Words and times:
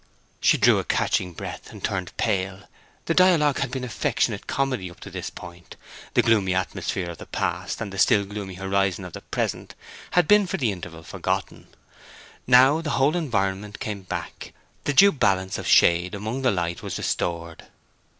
She 0.39 0.57
drew 0.57 0.79
a 0.79 0.83
catching 0.83 1.31
breath, 1.33 1.69
and 1.69 1.83
turned 1.83 2.17
pale. 2.17 2.63
The 3.05 3.13
dialogue 3.13 3.59
had 3.59 3.69
been 3.69 3.83
affectionate 3.83 4.47
comedy 4.47 4.89
up 4.89 4.99
to 5.01 5.11
this 5.11 5.29
point. 5.29 5.75
The 6.15 6.23
gloomy 6.23 6.55
atmosphere 6.55 7.11
of 7.11 7.19
the 7.19 7.27
past, 7.27 7.79
and 7.79 7.93
the 7.93 7.99
still 7.99 8.25
gloomy 8.25 8.55
horizon 8.55 9.05
of 9.05 9.13
the 9.13 9.21
present, 9.21 9.75
had 10.09 10.27
been 10.27 10.47
for 10.47 10.57
the 10.57 10.71
interval 10.71 11.03
forgotten. 11.03 11.67
Now 12.47 12.81
the 12.81 12.89
whole 12.97 13.15
environment 13.15 13.79
came 13.79 14.01
back, 14.01 14.53
the 14.85 14.93
due 14.93 15.11
balance 15.11 15.59
of 15.59 15.67
shade 15.67 16.15
among 16.15 16.41
the 16.41 16.49
light 16.49 16.81
was 16.81 16.97
restored. 16.97 17.65